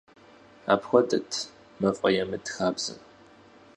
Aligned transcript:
Апхуэдэт 0.73 1.31
«мафӏэемыт» 1.81 2.45
хабзэр. 2.55 2.99